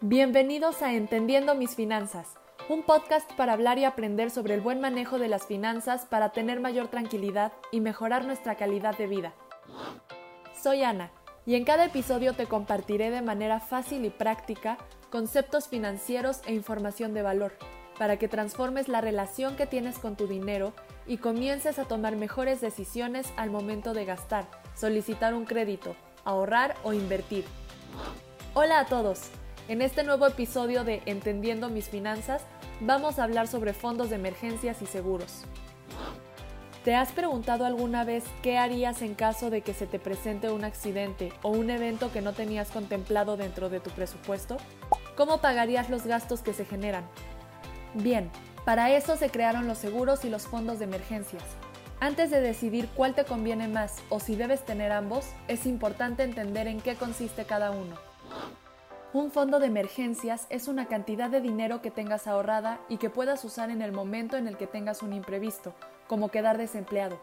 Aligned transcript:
Bienvenidos 0.00 0.80
a 0.82 0.94
Entendiendo 0.94 1.56
mis 1.56 1.74
finanzas, 1.74 2.28
un 2.68 2.84
podcast 2.84 3.32
para 3.32 3.52
hablar 3.52 3.78
y 3.78 3.84
aprender 3.84 4.30
sobre 4.30 4.54
el 4.54 4.60
buen 4.60 4.80
manejo 4.80 5.18
de 5.18 5.26
las 5.26 5.48
finanzas 5.48 6.06
para 6.06 6.30
tener 6.30 6.60
mayor 6.60 6.86
tranquilidad 6.86 7.52
y 7.72 7.80
mejorar 7.80 8.24
nuestra 8.24 8.54
calidad 8.54 8.96
de 8.96 9.08
vida. 9.08 9.34
Soy 10.62 10.84
Ana 10.84 11.10
y 11.46 11.56
en 11.56 11.64
cada 11.64 11.86
episodio 11.86 12.34
te 12.34 12.46
compartiré 12.46 13.10
de 13.10 13.22
manera 13.22 13.58
fácil 13.58 14.04
y 14.04 14.10
práctica 14.10 14.78
conceptos 15.10 15.66
financieros 15.66 16.42
e 16.46 16.54
información 16.54 17.12
de 17.12 17.22
valor 17.22 17.58
para 17.98 18.20
que 18.20 18.28
transformes 18.28 18.86
la 18.86 19.00
relación 19.00 19.56
que 19.56 19.66
tienes 19.66 19.98
con 19.98 20.14
tu 20.14 20.28
dinero 20.28 20.74
y 21.08 21.16
comiences 21.16 21.80
a 21.80 21.86
tomar 21.86 22.14
mejores 22.14 22.60
decisiones 22.60 23.32
al 23.36 23.50
momento 23.50 23.94
de 23.94 24.04
gastar, 24.04 24.46
solicitar 24.76 25.34
un 25.34 25.44
crédito, 25.44 25.96
ahorrar 26.24 26.76
o 26.84 26.92
invertir. 26.92 27.44
Hola 28.54 28.78
a 28.78 28.86
todos. 28.86 29.32
En 29.68 29.82
este 29.82 30.02
nuevo 30.02 30.26
episodio 30.26 30.82
de 30.82 31.02
Entendiendo 31.04 31.68
mis 31.68 31.90
finanzas, 31.90 32.40
vamos 32.80 33.18
a 33.18 33.24
hablar 33.24 33.48
sobre 33.48 33.74
fondos 33.74 34.08
de 34.08 34.16
emergencias 34.16 34.80
y 34.80 34.86
seguros. 34.86 35.42
¿Te 36.84 36.94
has 36.94 37.12
preguntado 37.12 37.66
alguna 37.66 38.02
vez 38.02 38.24
qué 38.42 38.56
harías 38.56 39.02
en 39.02 39.14
caso 39.14 39.50
de 39.50 39.60
que 39.60 39.74
se 39.74 39.86
te 39.86 39.98
presente 39.98 40.50
un 40.50 40.64
accidente 40.64 41.34
o 41.42 41.50
un 41.50 41.68
evento 41.68 42.10
que 42.10 42.22
no 42.22 42.32
tenías 42.32 42.70
contemplado 42.70 43.36
dentro 43.36 43.68
de 43.68 43.78
tu 43.80 43.90
presupuesto? 43.90 44.56
¿Cómo 45.18 45.42
pagarías 45.42 45.90
los 45.90 46.06
gastos 46.06 46.40
que 46.40 46.54
se 46.54 46.64
generan? 46.64 47.04
Bien, 47.92 48.30
para 48.64 48.90
eso 48.92 49.18
se 49.18 49.28
crearon 49.28 49.66
los 49.66 49.76
seguros 49.76 50.24
y 50.24 50.30
los 50.30 50.46
fondos 50.46 50.78
de 50.78 50.86
emergencias. 50.86 51.44
Antes 52.00 52.30
de 52.30 52.40
decidir 52.40 52.88
cuál 52.96 53.14
te 53.14 53.26
conviene 53.26 53.68
más 53.68 53.96
o 54.08 54.18
si 54.18 54.34
debes 54.34 54.64
tener 54.64 54.92
ambos, 54.92 55.26
es 55.46 55.66
importante 55.66 56.22
entender 56.22 56.68
en 56.68 56.80
qué 56.80 56.94
consiste 56.94 57.44
cada 57.44 57.70
uno. 57.70 57.96
Un 59.14 59.30
fondo 59.30 59.58
de 59.58 59.68
emergencias 59.68 60.46
es 60.50 60.68
una 60.68 60.84
cantidad 60.86 61.30
de 61.30 61.40
dinero 61.40 61.80
que 61.80 61.90
tengas 61.90 62.26
ahorrada 62.26 62.78
y 62.90 62.98
que 62.98 63.08
puedas 63.08 63.42
usar 63.42 63.70
en 63.70 63.80
el 63.80 63.90
momento 63.90 64.36
en 64.36 64.46
el 64.46 64.58
que 64.58 64.66
tengas 64.66 65.02
un 65.02 65.14
imprevisto, 65.14 65.72
como 66.06 66.28
quedar 66.28 66.58
desempleado. 66.58 67.18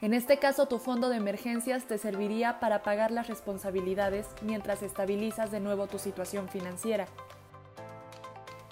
En 0.00 0.14
este 0.14 0.38
caso, 0.38 0.66
tu 0.66 0.80
fondo 0.80 1.08
de 1.08 1.18
emergencias 1.18 1.84
te 1.84 1.96
serviría 1.98 2.58
para 2.58 2.82
pagar 2.82 3.12
las 3.12 3.28
responsabilidades 3.28 4.26
mientras 4.42 4.82
estabilizas 4.82 5.52
de 5.52 5.60
nuevo 5.60 5.86
tu 5.86 6.00
situación 6.00 6.48
financiera. 6.48 7.06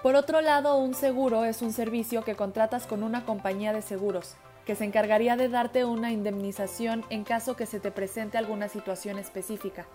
Por 0.02 0.16
otro 0.16 0.40
lado, 0.40 0.76
un 0.76 0.94
seguro 0.94 1.44
es 1.44 1.62
un 1.62 1.72
servicio 1.72 2.24
que 2.24 2.34
contratas 2.34 2.88
con 2.88 3.04
una 3.04 3.24
compañía 3.24 3.72
de 3.72 3.80
seguros, 3.80 4.34
que 4.64 4.74
se 4.74 4.84
encargaría 4.84 5.36
de 5.36 5.48
darte 5.48 5.84
una 5.84 6.12
indemnización 6.12 7.04
en 7.10 7.24
caso 7.24 7.56
que 7.56 7.66
se 7.66 7.80
te 7.80 7.90
presente 7.90 8.38
alguna 8.38 8.68
situación 8.68 9.18
específica. 9.18 9.86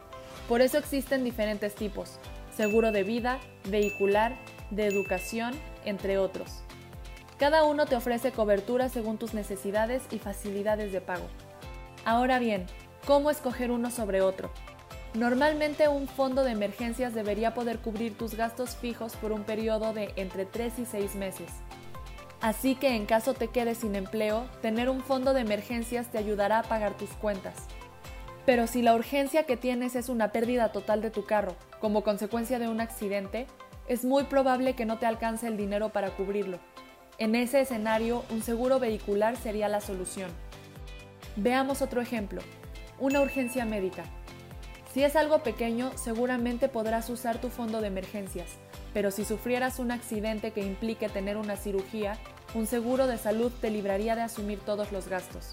Por 0.48 0.62
eso 0.62 0.78
existen 0.78 1.24
diferentes 1.24 1.76
tipos, 1.76 2.20
seguro 2.56 2.92
de 2.92 3.04
vida, 3.04 3.40
vehicular, 3.70 4.36
de 4.72 4.86
educación, 4.86 5.54
entre 5.86 6.18
otros. 6.18 6.62
Cada 7.38 7.64
uno 7.64 7.86
te 7.86 7.96
ofrece 7.96 8.32
cobertura 8.32 8.90
según 8.90 9.18
tus 9.18 9.34
necesidades 9.34 10.04
y 10.12 10.20
facilidades 10.20 10.92
de 10.92 11.02
pago. 11.02 11.28
Ahora 12.06 12.38
bien, 12.38 12.66
¿cómo 13.06 13.32
escoger 13.32 13.72
uno 13.72 13.92
sobre 13.92 14.22
otro? 14.22 14.52
Normalmente 15.14 15.88
un 15.88 16.08
fondo 16.08 16.44
de 16.44 16.52
emergencias 16.52 17.16
debería 17.16 17.54
poder 17.54 17.80
cubrir 17.80 18.16
tus 18.16 18.36
gastos 18.36 18.76
fijos 18.76 19.16
por 19.16 19.32
un 19.32 19.44
periodo 19.44 19.94
de 19.94 20.14
entre 20.18 20.46
3 20.46 20.80
y 20.80 20.86
6 20.86 21.16
meses. 21.16 21.50
Así 22.42 22.76
que 22.76 22.96
en 22.96 23.06
caso 23.06 23.34
te 23.34 23.50
quedes 23.50 23.80
sin 23.80 23.96
empleo, 23.96 24.46
tener 24.62 24.90
un 24.90 25.02
fondo 25.02 25.34
de 25.34 25.42
emergencias 25.42 26.10
te 26.10 26.18
ayudará 26.18 26.60
a 26.60 26.64
pagar 26.64 26.96
tus 26.96 27.10
cuentas. 27.10 27.56
Pero 28.46 28.66
si 28.66 28.82
la 28.82 28.96
urgencia 28.96 29.44
que 29.44 29.58
tienes 29.58 29.96
es 29.96 30.08
una 30.08 30.32
pérdida 30.32 30.72
total 30.72 31.02
de 31.02 31.12
tu 31.12 31.26
carro, 31.26 31.56
como 31.82 32.04
consecuencia 32.04 32.58
de 32.58 32.70
un 32.70 32.80
accidente, 32.80 33.46
es 33.88 34.06
muy 34.06 34.24
probable 34.24 34.74
que 34.74 34.86
no 34.86 34.98
te 35.00 35.06
alcance 35.06 35.48
el 35.48 35.58
dinero 35.58 35.90
para 35.90 36.12
cubrirlo. 36.12 36.60
En 37.18 37.36
ese 37.36 37.60
escenario, 37.60 38.24
un 38.30 38.42
seguro 38.42 38.80
vehicular 38.80 39.36
sería 39.36 39.68
la 39.68 39.82
solución. 39.82 40.32
Veamos 41.36 41.82
otro 41.82 42.00
ejemplo. 42.00 42.42
Una 43.00 43.20
urgencia 43.20 43.66
médica. 43.66 44.06
Si 44.94 45.04
es 45.04 45.16
algo 45.16 45.44
pequeño, 45.44 45.92
seguramente 45.96 46.68
podrás 46.68 47.10
usar 47.12 47.40
tu 47.40 47.50
fondo 47.50 47.80
de 47.80 47.88
emergencias, 47.88 48.58
pero 48.92 49.12
si 49.12 49.24
sufrieras 49.24 49.78
un 49.78 49.92
accidente 49.92 50.52
que 50.52 50.62
implique 50.62 51.10
tener 51.10 51.38
una 51.38 51.58
cirugía, 51.58 52.18
un 52.56 52.66
seguro 52.66 53.06
de 53.06 53.20
salud 53.20 53.52
te 53.62 53.70
libraría 53.70 54.16
de 54.16 54.24
asumir 54.24 54.60
todos 54.60 54.92
los 54.92 55.08
gastos. 55.08 55.52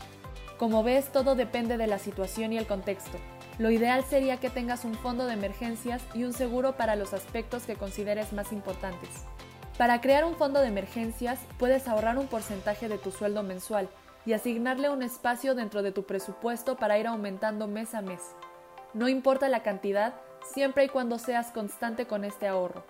Como 0.58 0.82
ves, 0.82 1.12
todo 1.12 1.34
depende 1.34 1.76
de 1.76 1.86
la 1.86 1.98
situación 1.98 2.54
y 2.54 2.56
el 2.58 2.66
contexto. 2.66 3.18
Lo 3.58 3.70
ideal 3.70 4.04
sería 4.04 4.38
que 4.38 4.48
tengas 4.48 4.86
un 4.86 4.94
fondo 4.94 5.26
de 5.26 5.34
emergencias 5.34 6.02
y 6.14 6.24
un 6.24 6.32
seguro 6.32 6.78
para 6.78 6.96
los 6.96 7.12
aspectos 7.12 7.64
que 7.64 7.76
consideres 7.76 8.32
más 8.32 8.52
importantes. 8.52 9.10
Para 9.76 10.00
crear 10.00 10.24
un 10.24 10.36
fondo 10.36 10.60
de 10.60 10.68
emergencias, 10.68 11.38
puedes 11.58 11.88
ahorrar 11.88 12.16
un 12.16 12.26
porcentaje 12.26 12.88
de 12.88 12.96
tu 12.96 13.10
sueldo 13.10 13.42
mensual 13.42 13.90
y 14.24 14.32
asignarle 14.32 14.88
un 14.88 15.02
espacio 15.02 15.54
dentro 15.54 15.82
de 15.82 15.92
tu 15.92 16.04
presupuesto 16.04 16.76
para 16.76 16.98
ir 16.98 17.06
aumentando 17.06 17.66
mes 17.66 17.94
a 17.94 18.00
mes. 18.00 18.22
No 18.94 19.08
importa 19.08 19.48
la 19.48 19.62
cantidad, 19.62 20.14
siempre 20.54 20.84
y 20.84 20.88
cuando 20.88 21.18
seas 21.18 21.48
constante 21.48 22.06
con 22.06 22.24
este 22.24 22.46
ahorro. 22.46 22.84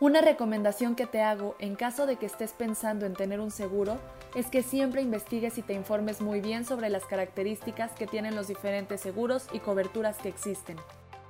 Una 0.00 0.20
recomendación 0.20 0.94
que 0.94 1.06
te 1.06 1.22
hago 1.22 1.56
en 1.58 1.74
caso 1.74 2.06
de 2.06 2.16
que 2.16 2.26
estés 2.26 2.52
pensando 2.52 3.06
en 3.06 3.14
tener 3.14 3.40
un 3.40 3.50
seguro 3.50 3.98
es 4.34 4.46
que 4.46 4.62
siempre 4.62 5.02
investigues 5.02 5.58
y 5.58 5.62
te 5.62 5.72
informes 5.72 6.20
muy 6.20 6.40
bien 6.40 6.64
sobre 6.64 6.90
las 6.90 7.04
características 7.04 7.92
que 7.92 8.06
tienen 8.06 8.34
los 8.34 8.48
diferentes 8.48 9.00
seguros 9.00 9.46
y 9.52 9.58
coberturas 9.58 10.18
que 10.18 10.28
existen. 10.28 10.76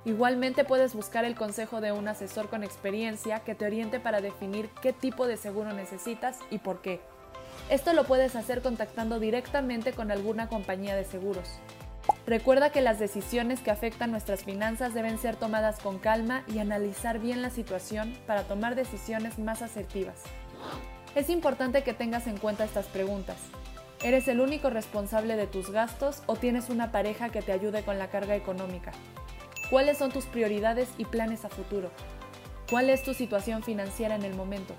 Igualmente 0.05 0.63
puedes 0.63 0.93
buscar 0.93 1.25
el 1.25 1.35
consejo 1.35 1.81
de 1.81 1.91
un 1.91 2.07
asesor 2.07 2.49
con 2.49 2.63
experiencia 2.63 3.39
que 3.39 3.55
te 3.55 3.65
oriente 3.65 3.99
para 3.99 4.21
definir 4.21 4.69
qué 4.81 4.93
tipo 4.93 5.27
de 5.27 5.37
seguro 5.37 5.73
necesitas 5.73 6.39
y 6.49 6.59
por 6.59 6.81
qué. 6.81 7.01
Esto 7.69 7.91
lo 7.91 8.05
puedes 8.05 8.35
hacer 8.37 8.61
contactando 8.61 9.19
directamente 9.19 9.91
con 9.91 10.11
alguna 10.11 10.47
compañía 10.47 10.95
de 10.95 11.03
seguros. 11.03 11.59
Recuerda 12.27 12.71
que 12.71 12.81
las 12.81 12.99
decisiones 12.99 13.61
que 13.61 13.71
afectan 13.71 14.11
nuestras 14.11 14.43
finanzas 14.43 14.93
deben 14.93 15.17
ser 15.17 15.37
tomadas 15.37 15.79
con 15.79 15.97
calma 15.97 16.43
y 16.53 16.59
analizar 16.59 17.19
bien 17.19 17.41
la 17.41 17.49
situación 17.49 18.17
para 18.27 18.43
tomar 18.43 18.75
decisiones 18.75 19.39
más 19.39 19.61
asertivas. 19.61 20.23
Es 21.15 21.29
importante 21.29 21.83
que 21.83 21.93
tengas 21.93 22.27
en 22.27 22.37
cuenta 22.37 22.65
estas 22.65 22.87
preguntas. 22.87 23.37
¿Eres 24.03 24.27
el 24.27 24.41
único 24.41 24.69
responsable 24.69 25.37
de 25.37 25.47
tus 25.47 25.71
gastos 25.71 26.21
o 26.25 26.35
tienes 26.35 26.69
una 26.69 26.91
pareja 26.91 27.29
que 27.29 27.41
te 27.41 27.53
ayude 27.53 27.83
con 27.83 27.97
la 27.97 28.09
carga 28.09 28.35
económica? 28.35 28.91
¿Cuáles 29.69 29.97
son 29.97 30.11
tus 30.11 30.25
prioridades 30.25 30.89
y 30.97 31.05
planes 31.05 31.45
a 31.45 31.49
futuro? 31.49 31.91
¿Cuál 32.69 32.89
es 32.89 33.03
tu 33.03 33.13
situación 33.13 33.63
financiera 33.63 34.15
en 34.15 34.23
el 34.23 34.35
momento? 34.35 34.75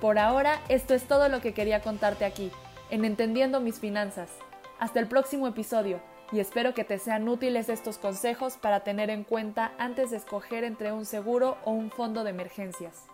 Por 0.00 0.18
ahora, 0.18 0.60
esto 0.68 0.94
es 0.94 1.04
todo 1.04 1.28
lo 1.28 1.40
que 1.40 1.54
quería 1.54 1.82
contarte 1.82 2.24
aquí, 2.24 2.50
en 2.90 3.04
Entendiendo 3.04 3.60
mis 3.60 3.78
finanzas. 3.78 4.30
Hasta 4.80 4.98
el 4.98 5.06
próximo 5.06 5.46
episodio 5.46 6.00
y 6.32 6.40
espero 6.40 6.74
que 6.74 6.84
te 6.84 6.98
sean 6.98 7.28
útiles 7.28 7.68
estos 7.68 7.98
consejos 7.98 8.56
para 8.56 8.80
tener 8.80 9.10
en 9.10 9.22
cuenta 9.22 9.72
antes 9.78 10.10
de 10.10 10.16
escoger 10.16 10.64
entre 10.64 10.92
un 10.92 11.04
seguro 11.04 11.58
o 11.64 11.72
un 11.72 11.90
fondo 11.90 12.24
de 12.24 12.30
emergencias. 12.30 13.11